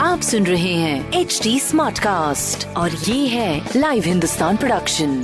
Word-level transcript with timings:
आप 0.00 0.20
सुन 0.22 0.46
रहे 0.46 0.72
हैं 0.72 1.20
एच 1.20 1.38
डी 1.42 1.58
स्मार्ट 1.60 1.98
कास्ट 1.98 2.66
और 2.76 2.90
ये 2.90 3.26
है 3.28 3.70
लाइव 3.76 4.04
हिंदुस्तान 4.06 4.56
प्रोडक्शन 4.56 5.14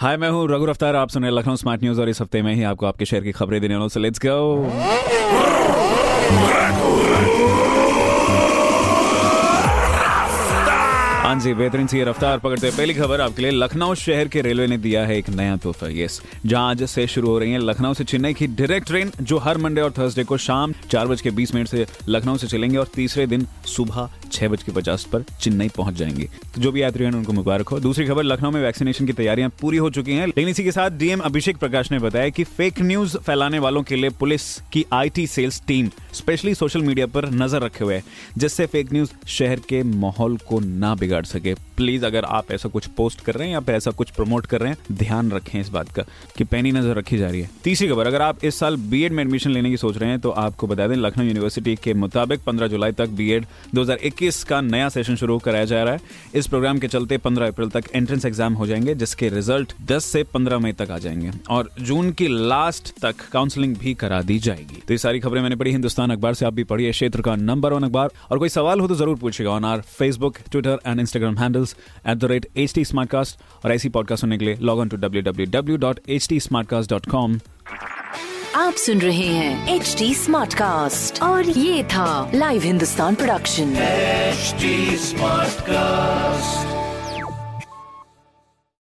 हाय 0.00 0.16
मैं 0.16 0.30
हूँ 0.30 0.46
रघु 0.48 0.66
अफ्तार 0.66 0.96
आप 0.96 1.08
सुन 1.08 1.22
रहे 1.22 1.32
लखनऊ 1.32 1.56
स्मार्ट 1.56 1.82
न्यूज़ 1.82 2.00
और 2.00 2.08
इस 2.08 2.20
हफ़्ते 2.20 2.42
में 2.42 2.54
ही 2.54 2.62
आपको 2.62 2.86
आपके 2.86 3.04
शहर 3.04 3.22
की 3.22 3.32
खबरें 3.32 3.60
देने 3.60 3.74
वालों 3.74 3.88
से 3.88 4.00
लेट्स 4.00 4.20
गो 4.26 4.36
हाँ 11.26 11.38
जी 11.40 11.52
बेहतरीन 11.54 11.86
सी 11.86 12.02
रफ्तार 12.04 12.38
पकड़ते 12.38 12.66
हैं 12.66 12.76
पहली 12.76 12.94
खबर 12.94 13.20
आपके 13.20 13.42
लिए, 13.42 13.50
लखनऊ 13.50 13.94
शहर 13.94 14.28
के 14.28 14.40
रेलवे 14.40 14.66
ने 14.66 14.76
दिया 14.78 15.04
है 15.06 15.16
एक 15.18 15.28
नया 15.30 15.56
तोहफा 15.56 15.86
यस 15.92 16.20
जहाँ 16.46 16.70
आज 16.70 16.82
से 16.84 17.06
शुरू 17.06 17.28
हो 17.28 17.38
रही 17.38 17.52
है 17.52 17.58
लखनऊ 17.58 17.94
से 17.94 18.04
चेन्नई 18.04 18.34
की 18.34 18.46
डायरेक्ट 18.46 18.86
ट्रेन, 18.86 19.10
जो 19.22 19.38
हर 19.38 19.58
मंडे 19.58 19.80
और 19.80 19.90
थर्सडे 19.90 20.24
को 20.24 20.36
शाम 20.36 20.74
चार 20.90 21.06
बज 21.06 21.20
के 21.20 21.30
बीस 21.30 21.54
मिनट 21.54 21.68
से 21.68 21.86
लखनऊ 22.08 22.36
से 22.36 22.46
चलेंगे 22.46 22.78
और 22.78 22.90
तीसरे 22.94 23.26
दिन 23.26 23.46
सुबह 23.66 24.08
छह 24.32 24.48
बज 24.48 24.62
के 24.62 24.72
पचास 24.72 25.04
पर 25.04 25.24
चेन्नई 25.40 25.68
पहुँच 25.68 25.94
जाएँगे। 25.94 26.28
तो 26.54 26.60
जो 26.60 26.72
भी 26.72 26.82
यात्री 26.82 27.04
हैं, 27.04 27.12
उनको 27.12 27.32
मुबारक 27.32 27.68
हो। 27.68 27.78
दूसरी 27.80 28.06
खबर, 28.06 28.22
लखनऊ 28.22 28.50
में 28.50 28.60
वैक्सीनेशन 28.62 29.06
की 29.06 29.12
तैयारियाँ 29.12 29.50
पूरी 29.60 29.76
हो 29.76 29.90
चुकी 29.90 30.12
हैं, 30.12 30.26
लेकिन 30.26 30.48
इसी 30.48 30.64
के 30.64 30.72
साथ 30.72 30.90
डीएम 30.98 31.20
अभिषेक 31.20 31.56
प्रकाश 31.56 31.90
ने 31.92 31.98
बताया 31.98 32.28
कि 32.28 32.44
फेक 32.44 32.80
न्यूज़ 32.80 33.16
फैलाने 33.18 33.58
वालों 33.58 33.82
के 33.82 33.96
लिए 33.96 34.10
पुलिस 34.10 34.42
की 34.72 34.84
IT 34.92 35.26
cells 35.26 35.62
team 35.66 35.90
specially 36.12 36.54
social 36.54 36.82
media 36.82 37.06
पर 37.06 37.30
नज़र 37.32 37.62
रखे 37.62 37.84
हुए 37.84 37.94
है, 37.94 38.02
जिससे 38.38 38.66
फेक 38.66 38.92
न्यूज़ 38.92 39.12
शहर 39.28 39.60
के 39.68 39.82
माहौल 39.82 40.36
को 40.48 40.60
ना 40.60 40.94
बिगाड़ 40.94 41.15
सके। 41.24 41.54
प्लीज़ 41.76 42.04
अगर 42.06 42.24
आप 42.24 42.50
ऐसा 42.52 42.68
कुछ 42.68 42.86
पोस्ट 42.96 43.20
कर 43.20 43.34
रहे 43.34 43.46
हैं 43.46 43.54
या 43.54 43.60
फिर 43.60 43.74
ऐसा 43.74 43.90
कुछ 43.90 44.10
प्रमोट 44.10 44.46
कर 44.46 44.60
रहे 44.60 44.70
हैं, 44.70 44.78
ध्यान 44.92 45.30
रखें 45.30 45.58
इस 45.60 45.68
बात 45.68 45.88
का 45.88 46.02
कि 46.36 46.44
पैनी 46.44 46.72
नज़र 46.72 46.96
रखी 46.96 47.18
जा 47.18 47.28
रही 47.30 47.40
है। 47.40 47.50
तीसरी 47.64 47.88
खबर, 47.88 48.06
अगर 48.06 48.22
आप 48.22 48.44
इस 48.44 48.58
साल 48.58 48.76
बीएड 48.76 49.12
में 49.12 49.22
एडमिशन 49.24 49.50
लेने 49.50 49.70
की 49.70 49.76
सोच 49.76 49.96
रहे 49.98 50.10
हैं 50.10 50.20
तो 50.20 50.30
आपको 50.30 50.66
बता 50.66 50.86
दें, 50.86 50.94
लखनऊ 50.96 51.24
यूनिवर्सिटी 51.24 51.74
के 51.76 51.94
मुताबिक 51.94 52.40
15 52.40 52.66
जुलाई 52.66 52.92
तक 52.92 53.08
बीएड 53.08 53.46
2021 53.74 54.42
का 54.44 54.60
नया 54.60 54.88
सेशन 54.88 55.16
शुरू 55.16 55.38
कराया 55.38 55.64
जा 55.64 55.82
रहा 55.82 55.94
है। 55.94 56.00
इस 56.34 56.46
प्रोग्राम 56.46 56.78
के 56.78 56.88
चलते 56.88 57.18
15 57.18 57.48
अप्रैल 57.48 57.68
तक 57.70 57.84
एंट्रेंस 57.94 58.24
एग्ज़ाम 58.24 58.54
हो 58.54 58.66
जाएँगे, 58.66 58.94
जिसके 58.94 59.28
रिज़ल्ट 59.28 59.72
10 59.86 60.04
से 60.04 60.22
15 60.24 60.58
मई 60.58 60.72
तक 60.72 60.90
आ 60.90 60.98
जाएँगे 60.98 61.30
और 61.50 61.70
जून 61.80 62.10
की 62.12 62.28
लास्ट 62.28 62.92
तक 63.02 63.28
काउंसलिंग 63.32 63.76
भी 63.76 63.94
करा 63.94 64.20
दी 64.22 64.38
जाएगी। 64.38 64.82
तो 64.86 64.94
ये 64.94 64.98
सारी 64.98 65.20
खबरें 65.20 65.40
मैंने 65.42 65.56
पढ़ी, 65.56 65.70
हिंदुस्तान 65.70 66.10
अखबार 66.10 66.34
से 66.34 66.46
आप 66.46 66.54
भी 66.54 66.64
पढ़िए, 66.64 66.90
क्षेत्र 66.90 67.22
का 67.22 67.34
नंबर 67.36 67.72
वन 67.72 67.82
अखबार। 67.82 68.10
और 68.30 68.38
कोई 68.38 68.48
सवाल 68.48 68.80
हो 68.80 68.88
तो 68.88 68.94
ज़रूर 68.94 69.16
पूछेगा 69.16 69.50
on 69.50 69.64
our 69.64 69.80
Facebook 69.88 70.38
Twitter 70.50 70.78
and 70.86 71.00
Instagram 71.06 71.38
handles 71.38 71.76
at 72.08 72.18
the 72.18 72.24
rate 72.24 72.46
H 72.56 72.74
T 72.74 72.84
और 73.64 73.72
ऐसी 73.72 73.88
पॉडकास्ट 73.88 74.20
सुनने 74.20 74.38
के 74.38 74.44
लिए 74.44 74.58
log 74.60 74.78
on 74.78 74.88
to 74.88 74.96
W 74.96 75.22
W 75.22 75.46
W 75.50 75.76
dot 75.76 76.00
H 76.08 76.28
T 76.28 76.40
dot 76.62 77.10
com 77.10 77.38
आप 78.56 78.74
सुन 78.74 79.00
रहे 79.00 79.26
हैं 79.26 79.74
एच 79.74 79.94
टी 79.98 80.14
स्मार्ट 80.14 80.54
कास्ट 80.54 81.22
और 81.22 81.48
ये 81.48 81.82
था 81.84 82.30
लाइव 82.34 82.62
हिंदुस्तान 82.62 83.14
प्रोडक्शन 83.14 83.74
स्मार्ट. 85.00 85.70